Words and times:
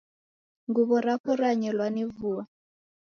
Nguw'o 0.67 0.97
rapo 1.05 1.31
ranyelwa 1.39 1.85
nimvua 1.93 2.43